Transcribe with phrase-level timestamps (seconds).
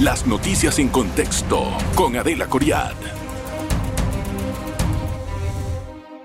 [0.00, 2.92] Las noticias en contexto con Adela Coriad.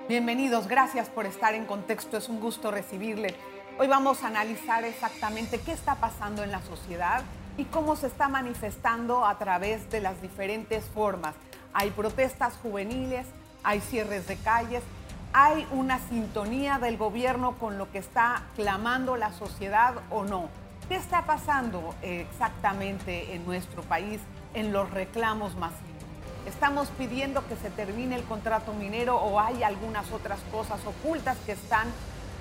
[0.09, 3.33] Bienvenidos, gracias por estar en contexto, es un gusto recibirle.
[3.79, 7.23] Hoy vamos a analizar exactamente qué está pasando en la sociedad
[7.57, 11.35] y cómo se está manifestando a través de las diferentes formas.
[11.71, 13.25] Hay protestas juveniles,
[13.63, 14.83] hay cierres de calles,
[15.31, 20.49] hay una sintonía del gobierno con lo que está clamando la sociedad o no.
[20.91, 24.19] ¿Qué está pasando exactamente en nuestro país
[24.53, 26.03] en los reclamos masivos?
[26.45, 31.53] ¿Estamos pidiendo que se termine el contrato minero o hay algunas otras cosas ocultas que
[31.53, 31.87] están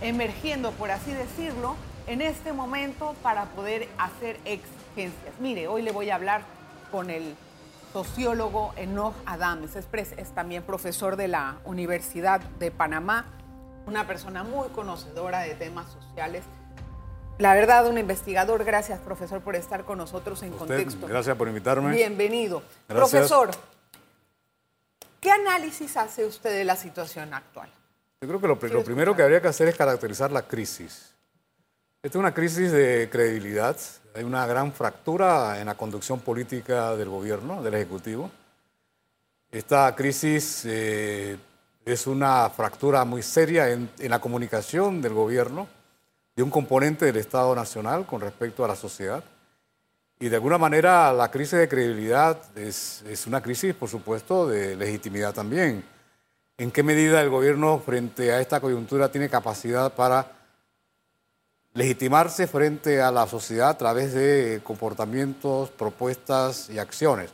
[0.01, 1.77] emergiendo, por así decirlo,
[2.09, 5.33] en este momento para poder hacer exigencias?
[5.39, 6.43] Mire, hoy le voy a hablar
[6.91, 7.37] con el
[7.93, 13.27] sociólogo Enoch Adames, es, es también profesor de la Universidad de Panamá,
[13.87, 16.43] una persona muy conocedora de temas sociales
[17.41, 18.65] la verdad, un investigador.
[18.65, 21.07] Gracias, profesor, por estar con nosotros en contexto.
[21.07, 21.95] Gracias por invitarme.
[21.95, 22.63] Bienvenido.
[22.87, 23.51] Profesor,
[25.21, 27.71] ¿qué análisis hace usted de la situación actual?
[28.21, 31.15] Yo creo que lo, primero que habría que hacer es caracterizar la crisis.
[32.03, 33.77] Esta es una crisis de credibilidad.
[34.15, 38.31] Hay una gran fractura en la conducción política del gobierno, del Ejecutivo.
[39.51, 41.39] Esta crisis eh,
[41.87, 45.80] es una fractura muy seria en la comunicación del gobierno
[46.41, 49.23] de un componente del Estado Nacional con respecto a la sociedad.
[50.19, 54.75] Y de alguna manera la crisis de credibilidad es, es, una crisis, por supuesto, de
[54.75, 55.85] legitimidad también.
[56.57, 60.33] ¿En qué medida el gobierno frente a esta coyuntura tiene capacidad para
[61.75, 67.29] legitimarse frente a la sociedad a través de comportamientos, propuestas y acciones?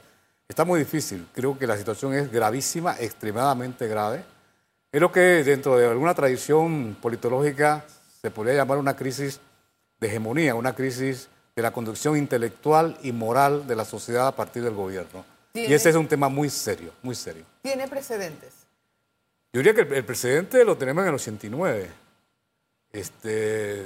[0.48, 1.28] Está muy difícil.
[1.32, 4.24] Creo que la situación es gravísima, extremadamente grave.
[4.90, 7.84] Es lo que dentro de alguna tradición politológica
[8.26, 9.38] se podría llamar una crisis
[10.00, 14.64] de hegemonía, una crisis de la conducción intelectual y moral de la sociedad a partir
[14.64, 15.24] del gobierno.
[15.54, 17.44] Y ese es un tema muy serio, muy serio.
[17.62, 18.52] ¿Tiene precedentes?
[19.52, 21.88] Yo diría que el, precedente lo tenemos en el 89.
[22.90, 23.84] Este,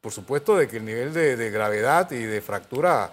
[0.00, 3.12] por supuesto de que el nivel de, gravedad y de fractura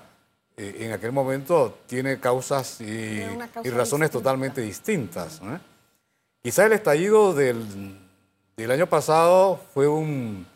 [0.57, 3.21] eh, en aquel momento tiene causas y,
[3.69, 5.39] razones totalmente distintas.
[6.41, 7.95] Quizá el estallido del,
[8.63, 10.47] el año pasado fue un,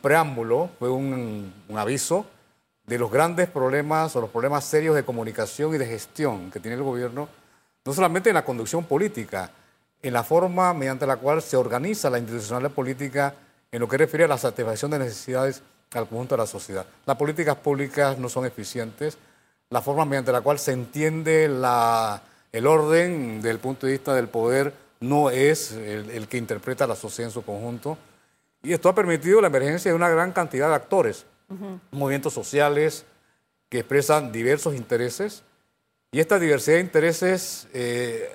[0.00, 2.24] preámbulo, fue un, aviso
[2.86, 6.76] de los grandes problemas o los problemas serios de comunicación y de gestión que tiene
[6.76, 7.28] el gobierno,
[7.84, 9.50] no solamente en la conducción política,
[10.02, 13.34] en la forma mediante la cual se organiza la institucionalidad política
[13.70, 16.86] en lo que refiere a la satisfacción de necesidades al conjunto de la sociedad.
[17.06, 19.18] Las políticas públicas no son eficientes,
[19.70, 24.81] la forma mediante la cual se entiende el orden del punto de vista del poder
[25.02, 27.98] no es el, que interpreta la sociedad en su conjunto.
[28.62, 31.26] Y esto ha permitido la emergencia de una gran cantidad de actores,
[31.90, 33.04] movimientos sociales
[33.68, 35.42] que expresan diversos intereses.
[36.12, 38.28] Y esta diversidad de intereses eh,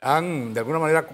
[0.00, 1.08] han, de alguna manera,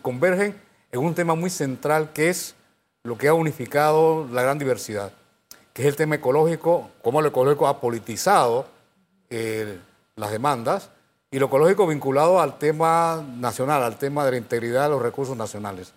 [0.00, 0.54] convergen
[0.92, 2.54] en un tema muy central que es
[3.02, 5.12] lo que ha unificado la gran diversidad,
[5.72, 8.66] que es el tema ecológico, cómo lo ecológico ha politizado
[9.28, 9.78] eh,
[10.14, 10.90] las demandas
[11.30, 15.36] y lo ecológico vinculado al tema nacional, al tema de la integridad de los recursos
[15.36, 15.92] nacionales.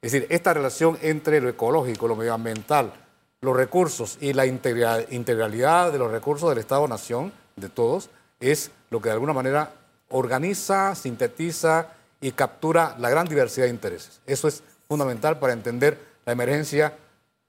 [0.00, 2.92] Es decir, esta relación entre lo ecológico, lo medioambiental,
[3.40, 9.08] los recursos y la integralidad de los recursos del Estado-Nación, de todos, es lo que
[9.08, 9.72] de alguna manera
[10.10, 11.88] organiza, sintetiza
[12.20, 14.20] y captura la gran diversidad de intereses.
[14.26, 16.96] Eso es fundamental para entender la emergencia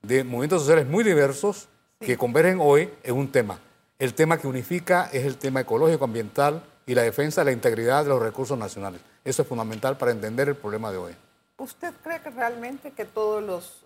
[0.01, 1.67] de movimientos sociales muy diversos
[1.99, 3.59] que convergen hoy en un tema.
[3.99, 8.03] El tema que unifica es el tema ecológico, ambiental, y la defensa de la integridad
[8.03, 9.01] de los recursos nacionales.
[9.23, 11.15] Eso es fundamental para entender el problema de hoy.
[11.57, 13.83] ¿Usted cree que realmente que todos los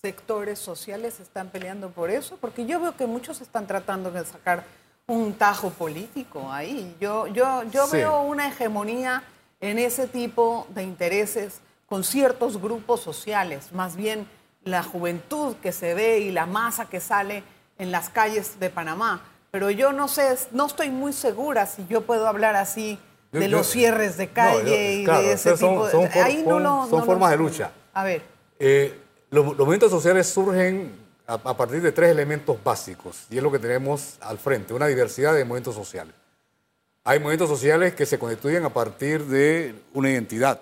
[0.00, 2.38] sectores sociales están peleando por eso?
[2.40, 4.64] Porque yo veo que muchos están tratando de sacar
[5.06, 6.96] un tajo político ahí.
[6.98, 9.22] Yo, yo, yo veo una hegemonía
[9.60, 14.26] en ese tipo de intereses con ciertos grupos sociales, más bien
[14.64, 17.42] la juventud que se ve y la masa que sale
[17.76, 19.20] en las calles de Panamá
[19.50, 22.98] pero yo no sé, no estoy muy segura si yo puedo hablar así
[23.32, 25.88] de los cierres de calle y de ese tipo.
[25.88, 27.70] Son, Ahí no son formas de lucha.
[27.92, 28.22] A ver.
[28.58, 28.98] Eh,
[29.30, 30.92] los, movimientos sociales surgen
[31.26, 35.34] a, partir de tres elementos básicos y es lo que tenemos al frente, una diversidad
[35.34, 36.14] de movimientos sociales.
[37.04, 40.60] Hay movimientos sociales que se constituyen a partir de una identidad,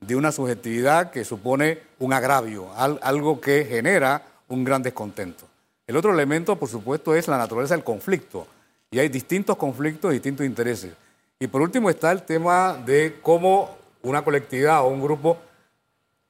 [0.00, 5.46] de una subjetividad que supone un agravio, algo que genera un gran descontento.
[5.90, 8.46] El otro elemento, por supuesto, es la naturaleza del conflicto.
[8.92, 10.92] Y hay distintos conflictos, distintos intereses.
[11.40, 15.38] Y por último está el tema de cómo una colectividad o un grupo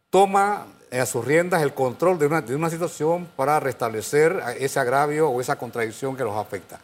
[0.08, 5.28] toma a sus riendas el control de una, de una situación para restablecer ese agravio
[5.28, 6.80] o esa contradicción que los afecta.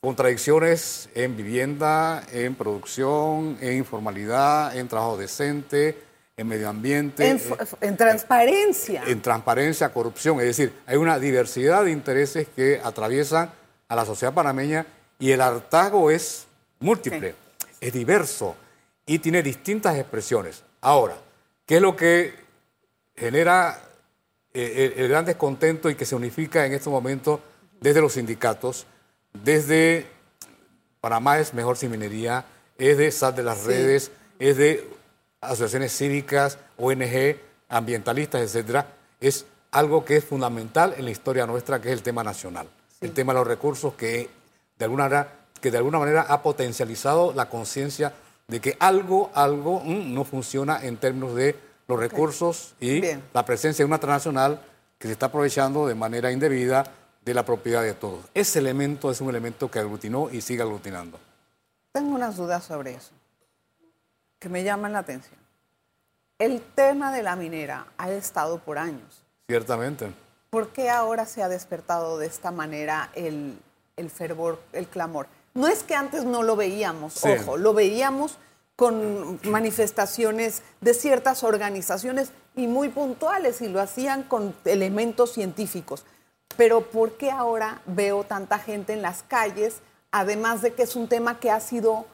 [0.00, 6.02] contradicciones en vivienda, en producción, en informalidad, en trabajo decente,
[6.36, 7.28] en medio ambiente.
[7.28, 7.40] En,
[7.80, 9.02] en, transparencia.
[9.06, 10.38] En transparencia, corrupción.
[10.40, 13.50] Es decir, hay una diversidad de intereses que atraviesan
[13.88, 14.86] a la sociedad panameña
[15.18, 16.46] y el hartazgo es
[16.80, 17.34] múltiple,
[17.80, 18.54] es diverso
[19.06, 20.62] y tiene distintas expresiones.
[20.82, 21.16] Ahora,
[21.64, 22.34] ¿qué es lo que
[23.16, 23.80] genera
[24.52, 27.40] eh, el, gran descontento y que se unifica en estos momentos
[27.80, 28.86] desde los sindicatos,
[29.32, 30.06] desde
[31.00, 32.44] Panamá es mejor sin minería,
[32.78, 34.95] es de SAT de las redes, es de
[35.40, 37.36] asociaciones cívicas, ONG,
[37.68, 38.86] ambientalistas, etcétera,
[39.20, 42.68] es algo que es fundamental en la historia nuestra, que es el tema nacional,
[43.00, 44.30] el tema de los recursos que
[44.78, 48.12] de alguna manera, que de alguna manera ha potencializado la conciencia
[48.48, 51.56] de que algo, algo mm, no funciona en términos de
[51.88, 54.60] los recursos y la presencia de una transnacional
[54.98, 56.84] que se está aprovechando de manera indebida
[57.24, 58.24] de la propiedad de todos.
[58.34, 61.18] Ese elemento es un elemento que aglutinó y sigue aglutinando.
[61.92, 63.15] Tengo unas dudas sobre eso
[64.38, 65.38] que me llaman la atención.
[66.38, 69.24] El tema de la minera ha estado por años.
[69.48, 70.12] Ciertamente.
[70.50, 73.58] ¿Por qué ahora se ha despertado de esta manera el,
[74.10, 75.28] fervor, el clamor?
[75.54, 78.38] No es que antes no lo veíamos, ojo, lo veíamos
[78.76, 86.04] con manifestaciones de ciertas organizaciones y muy puntuales y lo hacían con elementos científicos.
[86.58, 89.80] Pero ¿por qué ahora veo tanta gente en las calles,
[90.10, 92.06] además de que es un tema que ha sido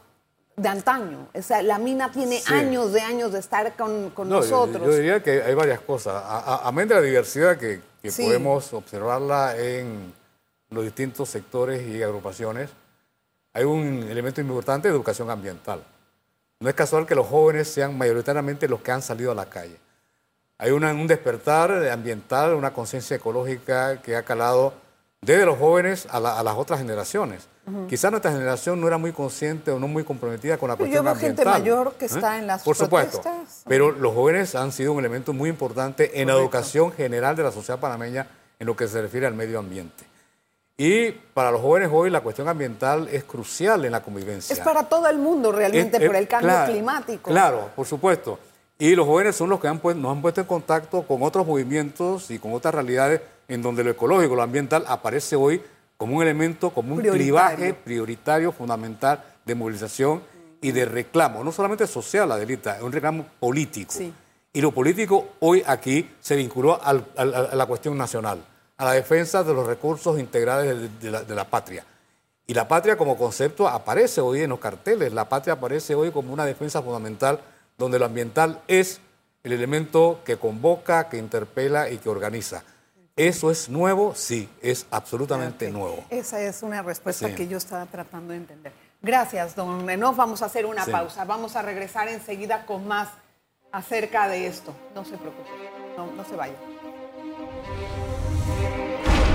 [0.56, 1.28] de antaño?
[1.34, 4.82] O sea, la mina tiene años de años de estar con, nosotros.
[4.84, 6.22] Yo, diría que hay varias cosas.
[6.62, 10.12] Amén de la diversidad que, podemos observarla en
[10.70, 12.70] los distintos sectores y agrupaciones,
[13.52, 15.84] hay un elemento importante de educación ambiental.
[16.58, 19.78] No es casual que los jóvenes sean mayoritariamente los que han salido a la calle.
[20.58, 24.72] Hay un despertar ambiental, una conciencia ecológica que ha calado
[25.24, 27.48] desde los jóvenes a, las otras generaciones.
[27.88, 31.22] Quizás nuestra generación no era muy consciente o no muy comprometida con la cuestión ambiental.
[31.22, 32.08] Yo veo gente mayor que ¿eh?
[32.08, 33.22] está en las Por supuesto,
[33.68, 37.52] pero los jóvenes han sido un elemento muy importante en la educación general de la
[37.52, 38.26] sociedad panameña
[38.58, 40.04] en lo que se refiere al medio ambiente.
[40.76, 44.54] Y para los jóvenes hoy la cuestión ambiental es crucial en la convivencia.
[44.54, 47.30] Es para todo el mundo realmente por el cambio climático.
[47.30, 48.40] Claro, por supuesto.
[48.76, 52.32] Y los jóvenes son los que han nos han puesto en contacto con otros movimientos
[52.32, 55.60] y con otras realidades en donde lo ecológico, lo ambiental aparece hoy
[55.96, 60.22] como un elemento, como un clivaje prioritario, fundamental de movilización
[60.60, 63.94] y de reclamo, no solamente social, Adelita, es un reclamo político.
[64.52, 68.44] Y lo político hoy aquí se vinculó a la cuestión nacional
[68.82, 71.84] a la defensa de los recursos integrales de, la, patria.
[72.48, 76.32] Y la patria como concepto aparece hoy en los carteles, la patria aparece hoy como
[76.32, 77.38] una defensa fundamental
[77.78, 79.00] donde lo ambiental es
[79.44, 82.64] el elemento que convoca, que interpela y que organiza.
[83.16, 84.14] ¿Eso es nuevo?
[84.14, 86.02] Sí, es absolutamente nuevo.
[86.08, 88.72] Esa es una respuesta que yo estaba tratando de entender.
[89.02, 90.16] Gracias, don Menor.
[90.16, 91.24] Vamos a hacer una pausa.
[91.24, 93.08] Vamos a regresar enseguida con más
[93.70, 94.74] acerca de esto.
[94.94, 95.50] No se preocupe,
[95.96, 96.54] no, no se vaya.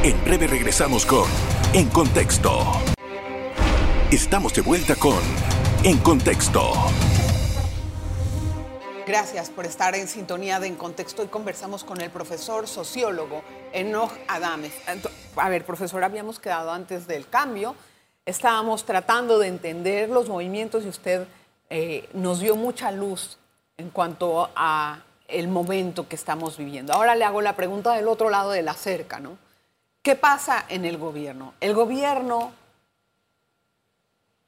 [0.04, 1.26] En breve regresamos con
[1.74, 2.64] En Contexto.
[4.10, 5.20] Estamos de vuelta con
[5.84, 6.72] En Contexto.
[9.08, 14.12] Gracias por estar en sintonía de En Contexto y conversamos con el profesor sociólogo Enoch
[14.28, 14.74] Adames.
[15.38, 17.74] A ver, profesor, habíamos quedado antes del cambio.
[18.26, 21.26] Estábamos tratando de entender los movimientos y usted
[21.70, 23.38] eh, nos dio mucha luz
[23.78, 25.00] en cuanto a
[25.30, 26.92] el momento que estamos viviendo.
[26.92, 29.38] Ahora le hago la pregunta del otro lado de la cerca, ¿no?
[30.02, 31.54] ¿Qué pasa en el gobierno?
[31.62, 32.52] El gobierno,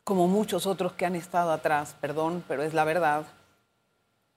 [0.03, 3.23] como muchos otros que han estado atrás, perdón, pero es la verdad,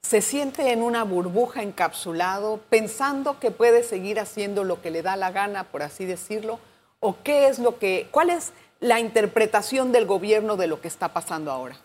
[0.02, 5.16] se siente en una burbuja encapsulado, pensando que puede seguir haciendo lo que le da
[5.16, 6.59] la gana, por así decirlo,
[7.00, 11.12] o qué es lo que, cuál es la interpretación del gobierno de lo que está
[11.12, 11.78] pasando ahora.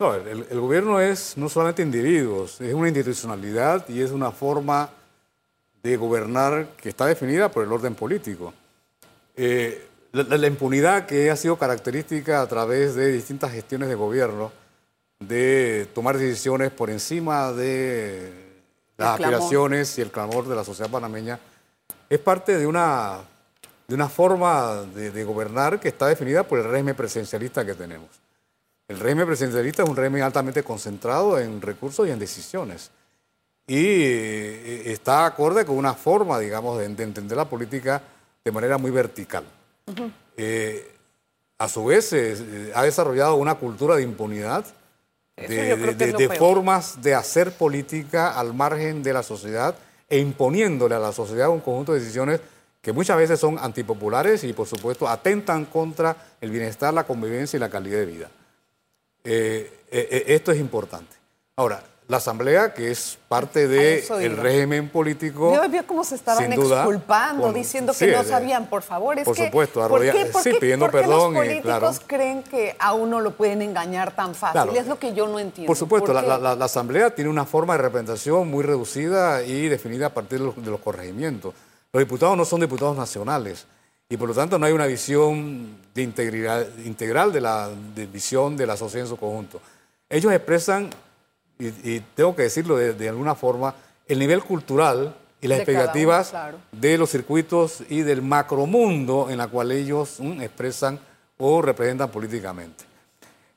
[0.00, 4.90] No, el, gobierno es no solamente individuos, es una institucionalidad y es una forma
[5.82, 8.52] de gobernar que está definida por el orden político.
[9.36, 14.50] Eh, la, impunidad que ha sido característica a través de distintas gestiones de gobierno,
[15.26, 18.32] de tomar decisiones por encima de
[18.96, 21.38] las aspiraciones y el clamor de la sociedad panameña,
[22.08, 23.20] es parte de una,
[23.88, 28.08] de una forma de, de gobernar que está definida por el régimen presidencialista que tenemos.
[28.86, 32.90] El régimen presidencialista es un régimen altamente concentrado en recursos y en decisiones
[33.66, 38.02] y eh, está acorde con una forma, digamos, de, entender la política
[38.44, 39.44] de manera muy vertical.
[40.36, 40.92] Eh,
[41.58, 44.66] a su vez, eh, ha desarrollado una cultura de impunidad,
[45.36, 49.74] de, formas de hacer política al margen de la sociedad
[50.08, 52.40] e imponiéndole a la sociedad un conjunto de decisiones
[52.80, 57.60] que muchas veces son antipopulares y por supuesto atentan contra el bienestar, la convivencia y
[57.60, 58.30] la calidad de vida.
[59.24, 61.16] Eh, eh, eh, esto es importante.
[61.56, 65.54] Ahora, la Asamblea, que es parte del régimen político.
[65.54, 69.18] Yo vi cómo se estaban exculpando, diciendo que no sabían, por favor.
[69.18, 71.32] Es por supuesto, ¿por qué, sí, pidiendo perdón.
[71.32, 74.76] los políticos creen que a uno lo pueden engañar tan fácil?
[74.76, 75.68] es lo que yo no entiendo.
[75.68, 80.40] Por supuesto, la, Asamblea tiene una forma de representación muy reducida y definida a partir
[80.40, 81.54] de los, corregimientos.
[81.92, 83.66] Los diputados no son diputados nacionales
[84.08, 87.70] y por lo tanto no hay una visión de integridad, integral de la
[88.12, 89.60] visión de la sociedad en su conjunto.
[90.10, 90.90] Ellos expresan
[91.58, 93.74] y, tengo que decirlo de, alguna forma,
[94.06, 96.32] el nivel cultural y las expectativas
[96.72, 100.98] de los circuitos y del macromundo en la cual ellos mm, expresan
[101.38, 102.84] o representan políticamente.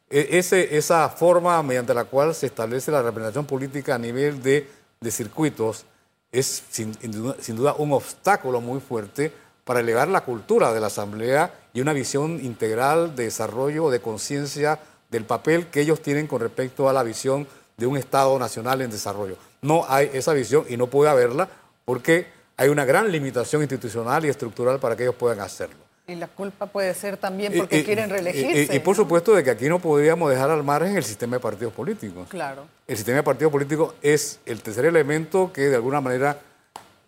[0.09, 4.67] E, ese, esa forma mediante la cual se establece la representación política a nivel de,
[4.99, 5.85] de circuitos
[6.31, 6.93] es sin,
[7.39, 9.31] sin, duda un obstáculo muy fuerte
[9.63, 14.79] para elevar la cultura de la Asamblea y una visión integral de desarrollo, de conciencia
[15.09, 17.47] del papel que ellos tienen con respecto a la visión
[17.77, 19.37] de un Estado nacional en desarrollo.
[19.61, 21.47] No hay esa visión y no puede haberla
[21.85, 22.25] porque
[22.57, 25.77] hay una gran limitación institucional y estructural para que ellos puedan hacerlo.
[26.07, 28.75] Y la culpa puede ser también porque quieren reelegirse.
[28.75, 31.71] Y, por supuesto de que aquí no podríamos dejar al margen el sistema de partidos
[31.71, 32.27] políticos.
[32.29, 32.65] Claro.
[32.87, 36.39] El sistema de partidos políticos es el tercer elemento que de alguna manera,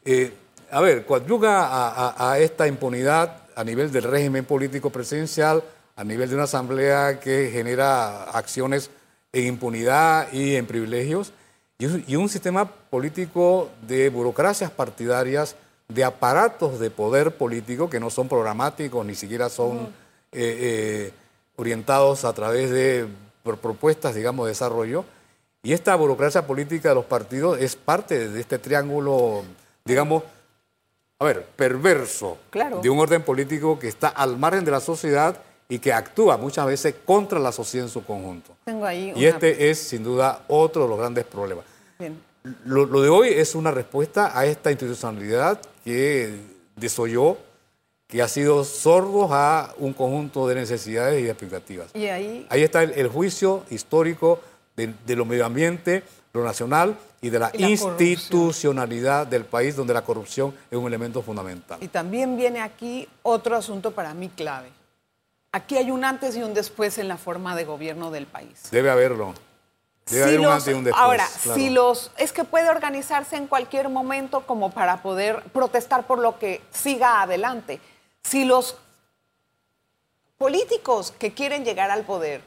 [0.06, 0.34] eh,
[0.70, 5.64] a ver, coadyuga a, a, esta impunidad a nivel del régimen político presidencial,
[5.96, 8.92] a nivel de una asamblea que genera acciones
[9.33, 11.33] en impunidad y en privilegios,
[11.77, 15.55] y un, sistema político de burocracias partidarias,
[15.88, 19.88] de aparatos de poder político que no son programáticos, ni siquiera son
[20.33, 21.13] eh, eh,
[21.55, 23.07] orientados a través de
[23.43, 25.05] propuestas, digamos, de desarrollo.
[25.63, 29.43] Y esta burocracia política de los partidos es parte de este triángulo,
[29.86, 30.24] digamos,
[31.17, 32.38] a ver, perverso
[32.81, 35.41] de un orden político que está al margen de la sociedad
[35.72, 38.56] y que actúa muchas veces contra la sociedad en su conjunto.
[38.66, 41.64] Tengo ahí y este es, sin duda, otro de los grandes problemas.
[42.66, 46.40] Lo, de hoy es una respuesta a esta institucionalidad que
[46.76, 47.38] desoyó,
[48.08, 51.92] que ha sido sordo a un conjunto de necesidades y de expectativas.
[51.94, 54.40] Y ahí, ahí está el, juicio histórico
[54.76, 56.02] de, lo medio ambiente,
[56.34, 61.78] lo nacional y de la, institucionalidad del país, donde la corrupción es un elemento fundamental.
[61.80, 64.78] Y también viene aquí otro asunto para mí clave
[65.51, 68.70] aquí hay un antes y un después en la forma de gobierno del país.
[68.72, 69.34] Debe haberlo.
[70.10, 71.03] Debe haber un antes y un después.
[71.03, 76.20] Ahora, si los es que puede organizarse en cualquier momento como para poder protestar por
[76.20, 77.79] lo que siga adelante.
[78.24, 78.77] Si los
[80.38, 82.41] políticos que quieren llegar al poder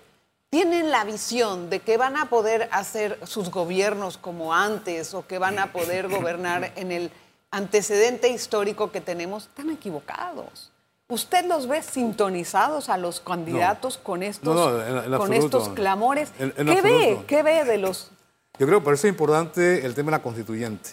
[0.50, 5.38] tienen la visión de que van a poder hacer sus gobiernos como antes o que
[5.38, 7.10] van a poder gobernar en el
[7.50, 10.71] antecedente histórico que tenemos, están equivocados.
[11.12, 14.82] ¿Usted los ve sintonizados a los candidatos con estos,
[15.18, 16.32] con estos clamores?
[16.38, 17.18] ¿Qué ve?
[17.26, 18.10] ¿Qué ve de los...?
[18.58, 20.88] Yo creo que por eso es importante el tema de la constituyente.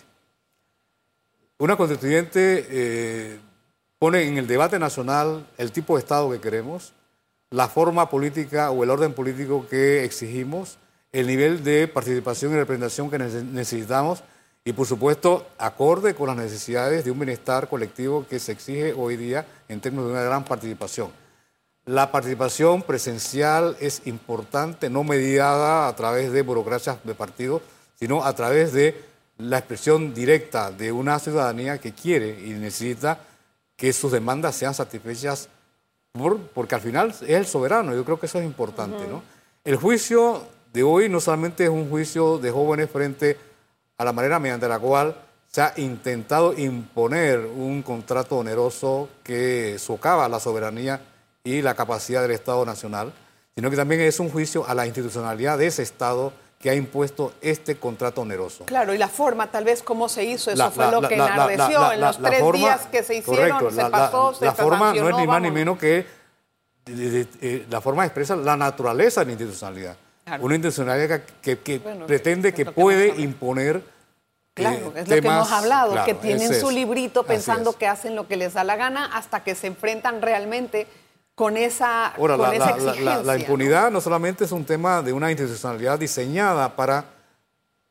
[1.58, 3.40] Una constituyente eh,
[3.98, 6.92] pone en el debate nacional el tipo de Estado que queremos,
[7.50, 10.80] la forma política o el orden político que exigimos,
[11.14, 14.24] el nivel de participación y representación que necesitamos
[14.64, 19.18] y por supuesto acorde con las necesidades de un bienestar colectivo que se exige hoy
[19.18, 21.12] día en términos de una gran participación.
[21.86, 27.62] La participación presencial es importante, no mediada a través de burocracias de partidos,
[27.96, 29.02] sino a través de
[29.40, 33.20] la expresión directa de una ciudadanía que quiere y necesita
[33.76, 35.48] que sus demandas sean satisfechas,
[36.54, 39.08] porque al final es el soberano, yo creo que eso es importante.
[39.08, 39.24] ¿no?
[39.64, 43.49] El juicio de hoy no solamente es un juicio de jóvenes frente a
[44.00, 45.14] a la manera mediante la cual
[45.52, 51.02] se ha intentado imponer un contrato oneroso que socava la soberanía
[51.44, 53.12] y la capacidad del Estado Nacional,
[53.56, 57.34] sino que también es un juicio a la institucionalidad de ese Estado que ha impuesto
[57.42, 58.66] este contrato oneroso.
[58.66, 62.00] Claro, y la forma, tal vez cómo se hizo, eso fue lo que enardeció en
[62.00, 65.42] los tres días que se hicieron, se pasó, se La forma no es ni más
[65.42, 66.06] ni menos que
[66.86, 69.98] eh, la forma expresa la naturaleza de la institucionalidad.
[70.40, 71.56] Una institucionalidad que,
[72.08, 73.84] pretende que, puede imponer.
[74.54, 78.38] Claro, es lo que hemos hablado, que tienen su librito pensando que hacen lo que
[78.38, 80.88] les da la gana hasta que se enfrentan realmente
[81.40, 84.02] con esa, Ahora, la, impunidad ¿no?
[84.02, 87.06] solamente es un tema de una institucionalidad diseñada para,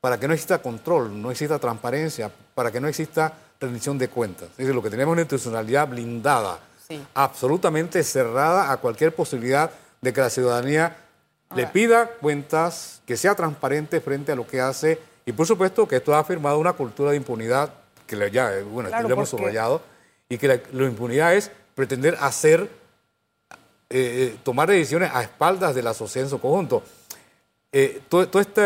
[0.02, 4.50] para que no exista control, no exista transparencia, para que no exista rendición de cuentas.
[4.50, 6.58] Es decir, lo que tenemos es una institucionalidad blindada,
[7.14, 9.70] absolutamente cerrada a cualquier posibilidad
[10.02, 10.94] de que la ciudadanía
[11.54, 15.96] le pida cuentas, que sea transparente frente a lo que hace y por supuesto que
[15.96, 17.72] esto ha afirmado una cultura de impunidad
[18.06, 19.82] que ya, bueno, lo hemos subrayado
[20.28, 22.68] y que la, la impunidad es pretender hacer,
[23.90, 26.82] eh, eh, tomar decisiones a espaldas de la sociedad en su conjunto.
[27.72, 28.62] Eh, todo, todo este,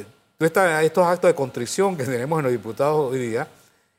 [0.00, 0.06] eh,
[0.38, 3.48] todo esta- estos actos de contrición que tenemos en los diputados hoy día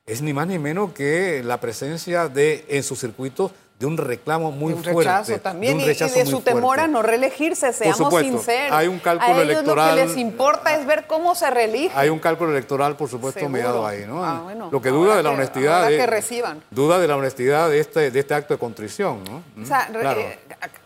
[0.05, 3.51] es ni más ni menos que la presencia de, en sus circuitos
[3.83, 4.99] de un reclamo muy de un fuerte.
[5.11, 6.81] rechazo también de un y- rechazo y de muy su temor fuerte.
[6.83, 8.71] a no reelegirse, seamos supuesto, sinceros.
[8.77, 11.91] hay un cálculo a ellos electoral- Lo que les importa es ver cómo se reelige.
[11.93, 14.23] Hay un cálculo electoral, por supuesto, mediado ahí, ¿no?
[14.23, 15.89] Ah, bueno, Lo que duda de la que- honestidad.
[15.89, 16.63] de- que reciban.
[16.71, 19.43] Duda de la honestidad de este, de este acto de contrición, ¿no?
[19.61, 20.21] O sea, re- Claro.
[20.21, 20.39] eh,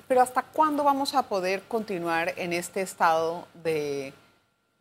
[0.07, 4.11] pero ¿hasta cuándo vamos a poder continuar en este estado de,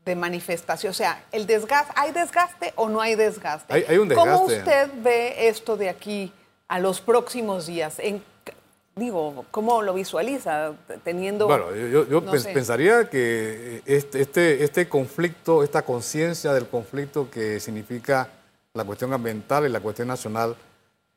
[0.07, 0.93] de manifestación?
[0.93, 3.75] O sea, el desgaste, ¿hay desgaste o no hay desgaste?
[3.75, 4.57] Hay- hay un ¿Cómo desgaste.
[4.57, 6.33] usted ve esto de aquí
[6.69, 7.99] a los próximos días?
[7.99, 8.23] En,
[8.95, 10.73] digo, ¿cómo lo visualiza
[11.05, 11.47] teniendo...
[11.47, 12.53] Bueno, yo, yo- yo no pens- sé.
[12.53, 18.29] pensaría que este, este, este conflicto, esta conciencia del conflicto que significa
[18.75, 20.57] la cuestión ambiental y la cuestión nacional,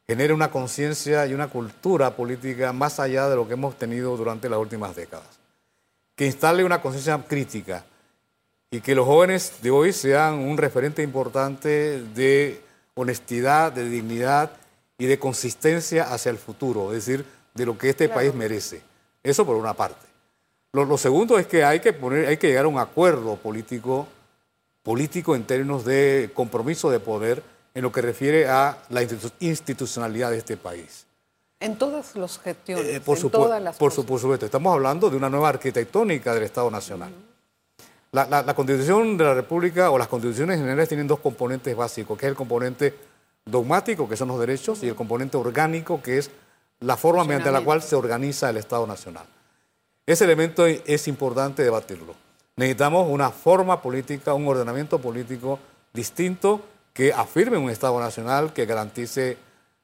[0.07, 4.49] genere una conciencia y una cultura política más allá de lo que hemos tenido durante
[4.49, 5.39] las últimas décadas.
[6.15, 7.85] Que instale una conciencia crítica
[8.71, 12.61] y que los jóvenes de hoy sean un referente importante de
[12.95, 14.51] honestidad, de dignidad
[14.99, 17.25] y de consistencia hacia el futuro, es decir,
[17.55, 18.81] de lo que este país merece.
[19.23, 20.05] Eso por una parte.
[20.73, 24.07] Lo, lo segundo es que hay que, poner, hay que llegar a un acuerdo político,
[24.83, 27.41] político en términos de compromiso de poder
[27.73, 31.05] en lo que refiere a la institu- institucionalidad de este país.
[31.59, 34.05] En todas las gestiones, Eh, por, en todas las por, cosas.
[34.05, 37.11] por supuesto, estamos hablando de una nueva arquitectónica del Estado Nacional.
[38.11, 42.17] la, la- la Constitución de la República o las constituciones generales tienen dos componentes básicos,
[42.17, 42.93] que es el componente
[43.45, 46.31] dogmático, que son los derechos, y el componente orgánico, que es
[46.79, 49.25] la forma mediante la cual se organiza el Estado Nacional.
[50.05, 52.15] Ese elemento es importante debatirlo.
[52.55, 55.59] Necesitamos una forma política, un ordenamiento político
[55.93, 56.61] distinto
[56.93, 59.37] que afirme un Estado Nacional, que garantice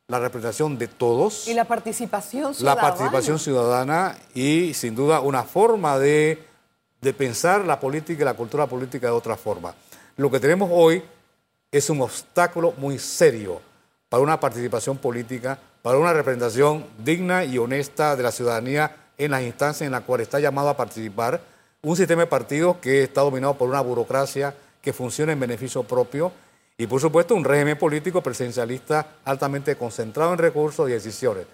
[0.08, 2.82] la representación de todos Y la participación la ciudadana.
[2.82, 6.44] participación ciudadana y sin duda una forma de,
[7.02, 9.74] de pensar la política y la cultura política de otra forma.
[10.18, 11.04] Lo que tenemos hoy
[11.71, 13.62] es un obstáculo muy serio
[14.10, 19.43] para una participación política, para una representación digna y honesta de la ciudadanía en las
[19.43, 21.41] instancias en las cuales está llamado a participar
[21.82, 26.32] un sistema de partidos que está dominado por una burocracia que funciona en beneficio propio
[26.78, 31.45] y por supuesto un régimen político presidencialista altamente concentrado en recursos y decisiones.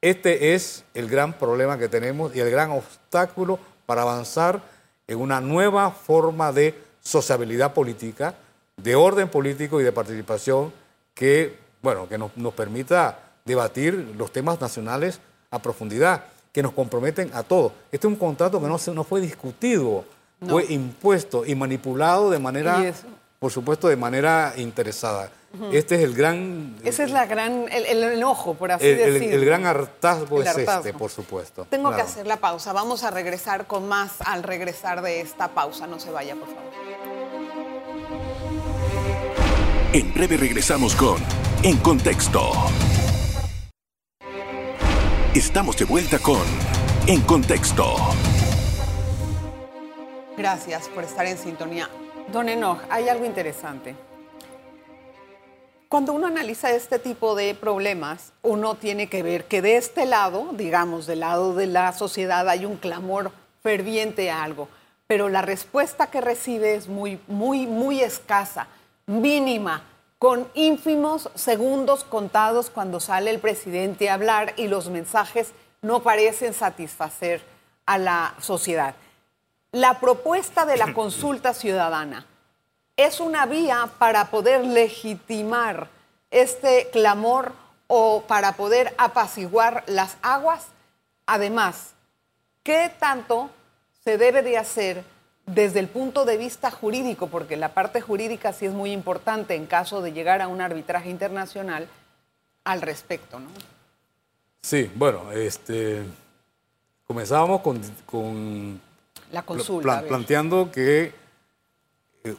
[0.00, 4.60] Este es el gran problema que tenemos y el gran obstáculo para avanzar
[5.06, 8.34] en una nueva forma de sociabilidad política,
[8.76, 10.72] de orden político y de participación
[11.14, 17.30] que, bueno, que nos, nos permita debatir los temas nacionales a profundidad, que nos comprometen
[17.34, 17.72] a todos.
[17.92, 20.04] Este es un contrato que no, se, no fue discutido,
[20.46, 22.92] fue impuesto y manipulado de manera,
[23.38, 25.30] por supuesto, de manera interesada.
[25.72, 26.76] Este es el gran...
[26.82, 29.36] Ese es la gran, el, el enojo, por así el, decirlo.
[29.36, 31.64] el gran hartazgo es este, por supuesto.
[31.70, 32.72] Tengo que hacer la pausa.
[32.72, 35.86] Vamos a regresar con más al regresar de esta pausa.
[35.86, 36.62] No se vaya, por favor.
[39.94, 41.22] En breve regresamos con
[41.62, 42.50] En Contexto.
[45.32, 46.42] Estamos de vuelta con
[47.06, 47.94] En Contexto.
[50.36, 51.88] Gracias por estar en sintonía.
[52.32, 53.94] Don Enoch, hay algo interesante.
[55.88, 60.48] Cuando uno analiza este tipo de problemas, uno tiene que ver que de este lado,
[60.54, 63.30] digamos, del lado de la sociedad, hay un clamor
[63.62, 64.68] ferviente a algo,
[65.06, 68.66] pero la respuesta que recibe es muy, muy, muy escasa,
[69.06, 69.82] mínima,
[70.18, 76.54] con ínfimos segundos contados cuando sale el presidente a hablar y los mensajes no parecen
[76.54, 77.42] satisfacer
[77.86, 78.94] a la sociedad.
[79.72, 82.26] La propuesta de la consulta ciudadana
[82.96, 85.88] es una vía para poder legitimar
[86.30, 87.52] este clamor
[87.86, 90.66] o para poder apaciguar las aguas.
[91.26, 91.92] Además,
[92.62, 93.50] ¿qué tanto
[94.04, 95.04] se debe de hacer
[95.46, 97.26] desde el punto de vista jurídico?
[97.28, 101.10] Porque la parte jurídica sí es muy importante en caso de llegar a un arbitraje
[101.10, 101.88] internacional
[102.64, 103.48] al respecto, ¿no?
[104.62, 106.02] Sí, bueno, este,
[107.06, 108.80] comenzábamos con, con
[109.32, 109.82] La consulta.
[109.82, 111.12] plan- planteando que
[112.24, 112.34] eh,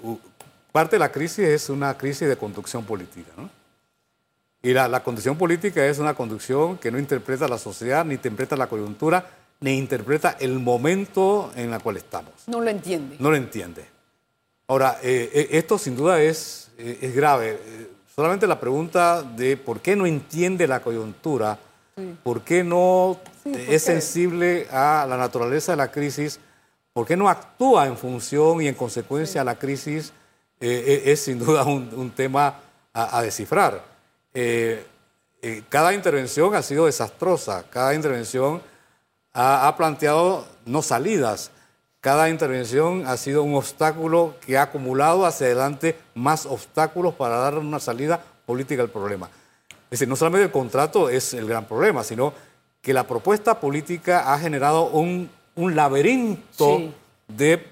[0.72, 3.50] parte de la crisis es una crisis de conducción política, ¿no?
[4.64, 8.56] Y la, la conducción política es una conducción que no interpreta la sociedad, ni interpreta
[8.56, 9.24] la coyuntura,
[9.62, 12.34] ni interpreta el momento en el cual estamos.
[12.48, 13.16] No lo entiende.
[13.20, 13.86] No lo entiende.
[14.68, 17.60] Ahora, eh, eh, esto sin duda es, eh, es grave.
[18.16, 21.58] Solamente la pregunta de por qué no entiende la coyuntura,
[22.24, 23.80] por qué no Sí, ¿por es qué?
[23.80, 26.40] sensible a la naturaleza de la crisis,
[26.94, 30.14] por qué no actúa en función y en consecuencia a la crisis,
[30.60, 32.60] eh, es sin duda un, un tema
[32.94, 33.84] a, a descifrar.
[34.34, 34.84] Eh,
[35.70, 38.62] cada intervención ha sido desastrosa, cada intervención
[39.36, 41.52] ha, ha planteado no salidas,
[42.02, 47.58] cada intervención ha sido un obstáculo que ha acumulado hacia adelante más obstáculos para dar
[47.60, 49.30] una salida política al problema.
[49.86, 52.34] Es decir, no solamente el contrato es el gran problema, sino
[52.82, 56.94] que la propuesta política ha generado un, un laberinto Sí.
[57.28, 57.66] de,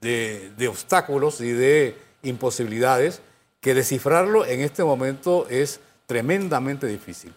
[0.00, 3.20] de- de obstáculos y de imposibilidades
[3.60, 7.32] que descifrarlo en este momento es tremendamente difícil.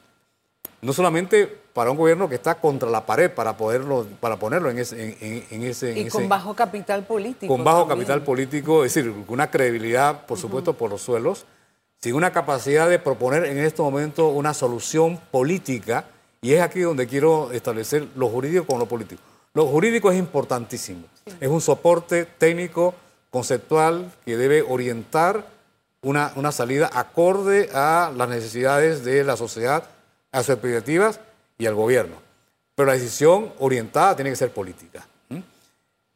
[0.81, 4.79] No solamente para un gobierno que está contra la pared para, poderlo, para ponerlo en
[4.79, 5.01] ese...
[5.03, 7.53] en- en- en ese- en Y con ese- bajo capital político.
[7.53, 7.99] con bajo también.
[7.99, 11.45] capital político, es decir, con una credibilidad, por supuesto, por los suelos,
[12.01, 16.05] sin una capacidad de proponer en este momento una solución política,
[16.41, 19.21] y es aquí donde quiero establecer lo jurídico con lo político.
[19.53, 21.05] Lo jurídico es importantísimo,
[21.39, 22.93] es un soporte técnico,
[23.31, 25.45] conceptual, que debe orientar
[26.03, 29.83] una, una salida acorde a las necesidades de la sociedad,
[30.35, 31.19] a sus expectativas
[31.57, 32.15] y al gobierno.
[32.75, 35.05] Pero la decisión orientada tiene que ser política.
[35.29, 35.41] ¿m?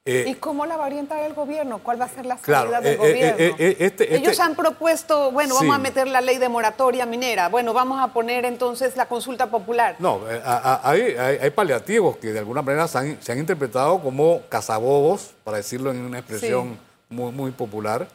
[0.03, 1.79] Eh, ¿Y cómo la va a orientar el gobierno?
[1.79, 3.37] ¿Cuál va a ser la Claro, salida del eh, eh, gobierno?
[3.39, 5.79] eh, eh, este- Ellos este- han propuesto, bueno, vamos Sí.
[5.79, 9.95] a meter la ley de moratoria minera, bueno, vamos a poner entonces la consulta popular.
[9.99, 14.01] No, eh, hay, hay- hay paliativos que de alguna manera se han, se han interpretado
[14.01, 16.77] como cazabobos, para decirlo en una expresión
[17.09, 18.07] muy, muy popular,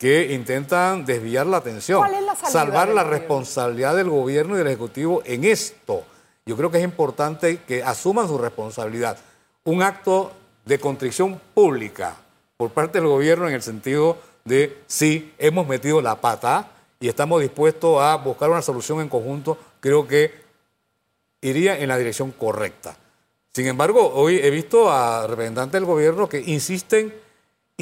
[0.00, 3.10] que intentan desviar la atención, ¿Cuál es la salvar la gobierno?
[3.10, 6.04] responsabilidad del gobierno y del Ejecutivo en esto.
[6.46, 9.18] Yo creo que es importante que asuman su responsabilidad.
[9.64, 10.32] Un acto
[10.64, 12.16] de contrición pública
[12.56, 17.42] por parte del gobierno en el sentido de sí, hemos metido la pata y estamos
[17.42, 20.32] dispuestos a buscar una solución en conjunto, creo que
[21.42, 22.96] iría en la dirección correcta.
[23.52, 27.12] Sin embargo, hoy he visto a representantes del gobierno que insisten,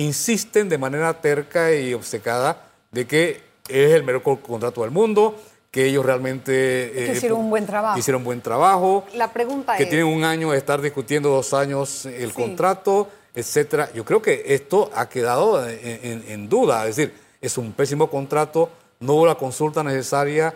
[0.02, 5.34] insisten de manera terca y obcecada de que es el mejor contrato del mundo,
[5.70, 7.98] que ellos realmente Que hicieron un buen trabajo.
[7.98, 12.06] Hicieron buen trabajo, La pregunta que es, tienen un año de estar discutiendo dos años
[12.06, 12.34] el Sí.
[12.34, 13.90] contrato, etcétera.
[13.92, 18.08] Yo creo que esto ha quedado en, en- en duda, es decir, es un pésimo
[18.08, 20.54] contrato, no hubo la consulta necesaria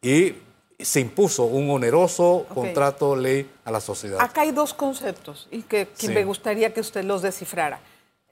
[0.00, 0.34] y
[0.78, 4.20] se impuso un oneroso contrato ley a la sociedad.
[4.20, 6.08] acá hay dos conceptos y que, que Sí.
[6.08, 7.80] me gustaría que usted los descifrara.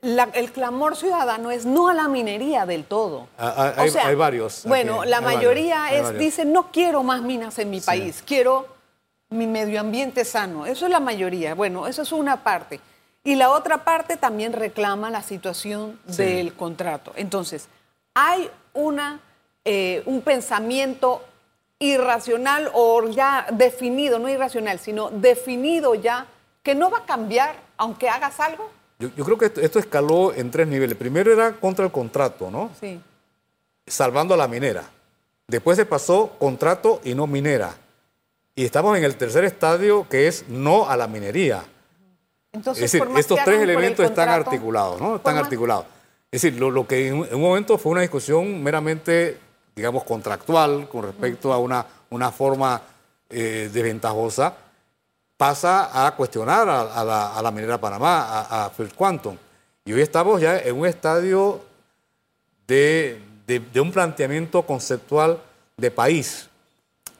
[0.02, 3.28] La- el clamor ciudadano es no a la minería del todo.
[3.38, 6.18] Ah, ah, hay- hay varios aquí, Bueno, la varios, mayoría hay es, varios.
[6.20, 8.66] dice, no quiero más minas en mi país, quiero
[9.28, 10.64] mi medio ambiente sano.
[10.66, 11.54] Eso es la mayoría.
[11.54, 12.80] Bueno, eso es una parte.
[13.22, 16.22] Y la otra parte también reclama la situación Sí.
[16.24, 17.12] del contrato.
[17.16, 17.68] Entonces,
[18.14, 19.20] hay una,
[19.66, 21.22] eh, un pensamiento
[21.78, 26.26] irracional o ya definido, no irracional, sino definido ya,
[26.62, 28.70] que no va a cambiar aunque hagas algo.
[29.00, 30.96] Yo, yo creo que esto, esto escaló en tres niveles.
[30.96, 32.70] Primero era contra el contrato, ¿no?
[32.78, 33.00] Sí.
[33.86, 34.84] salvando a la minera.
[35.48, 37.74] Después se pasó contrato y no minera.
[38.54, 41.64] Y estamos en el tercer estadio que es no a la minería.
[42.52, 45.16] Entonces, Es decir, estos tres elementos están articulados, ¿no?
[45.16, 45.86] Están articulados.
[46.30, 49.38] Es decir, lo, lo que en un, en un momento fue una discusión meramente,
[49.74, 52.80] digamos, contractual con respecto a una, una forma
[53.28, 54.54] eh, desventajosa,
[55.44, 59.38] pasa a cuestionar a, a la, a la minera Panamá, a, a First Quantum.
[59.86, 61.62] Y hoy estamos ya en un estadio
[62.66, 65.38] de, de- de un planteamiento conceptual
[65.78, 66.50] de país,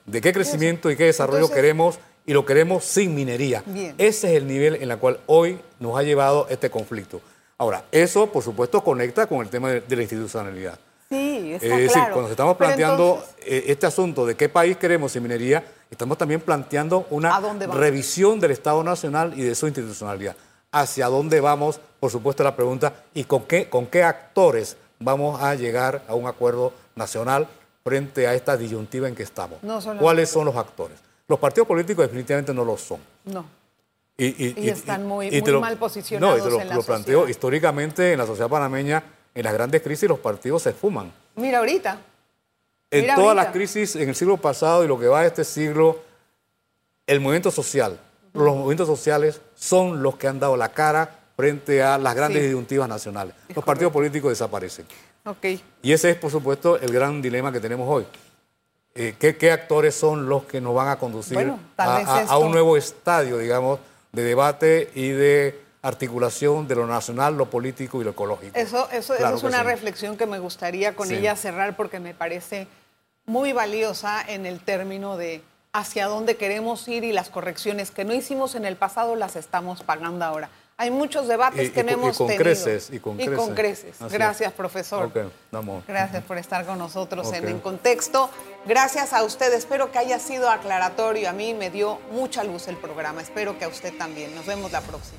[0.04, 3.62] de qué crecimiento y qué desarrollo Entonces- queremos y lo queremos sin minería.
[3.64, 3.94] Bien.
[3.96, 7.22] Ese es el nivel en el cual hoy nos ha llevado este conflicto.
[7.56, 10.78] Ahora, eso por supuesto conecta con el tema de, de la institucionalidad.
[11.11, 15.11] Sí, está es decir, cuando estamos planteando entonces, eh, este asunto de qué país queremos
[15.11, 17.40] sin minería, estamos también planteando una
[17.73, 20.37] revisión del Estado Nacional y de su institucionalidad.
[20.70, 21.81] ¿Hacia dónde vamos?
[21.99, 26.29] Por supuesto la pregunta, ¿y con qué, con qué actores vamos a llegar a un
[26.29, 27.49] acuerdo nacional
[27.83, 29.61] frente a esta disyuntiva en que estamos?
[29.64, 30.96] No ¿Cuáles son los actores?
[31.27, 33.01] Los partidos políticos definitivamente no lo son.
[33.25, 33.44] no.
[34.16, 38.12] Y, Y están muy- mal posicionados No, y te lo, en la lo planteo históricamente
[38.12, 39.03] en la sociedad panameña,
[39.35, 41.12] en las grandes crisis los partidos se fuman.
[41.37, 41.99] Mira ahorita.
[42.90, 43.45] En Mira todas ahorita.
[43.45, 46.01] las crisis en el siglo pasado y lo que va de este siglo,
[47.07, 47.99] el movimiento social,
[48.33, 52.47] los movimientos sociales son los que han dado la cara frente a las grandes Sí.
[52.49, 53.35] disyuntivas nacionales.
[53.49, 54.87] Es los partidos políticos desaparecen.
[55.25, 55.47] Ok.
[55.83, 58.07] Y ese es, por supuesto, el gran dilema que tenemos hoy.
[58.95, 62.38] Eh, ¿qué, qué actores son los que nos van a conducir Bueno, a, a- a
[62.38, 63.79] un nuevo estadio, digamos,
[64.12, 68.57] de debate y de articulación de lo nacional, lo político y lo ecológico?
[68.59, 69.64] Eso, eso, eso es una sí.
[69.64, 71.14] reflexión que me gustaría con Sí.
[71.16, 72.66] ella cerrar porque me parece
[73.27, 78.12] muy valiosa en el término de hacia dónde queremos ir y las correcciones que no
[78.12, 80.51] hicimos en el pasado las estamos pagando ahora.
[80.77, 82.43] Hay muchos debates Y- que y no y hemos con tenido.
[82.43, 83.16] creces, y con
[83.55, 83.97] creces.
[84.11, 85.11] Gracias, profesor.
[85.87, 87.47] Gracias por estar con nosotros en.
[87.49, 88.31] En Contexto.
[88.66, 89.53] Gracias a usted.
[89.53, 91.29] Espero que haya sido aclaratorio.
[91.29, 93.21] A mí me dio mucha luz el programa.
[93.21, 94.35] Espero que a usted también.
[94.35, 95.19] Nos vemos la próxima.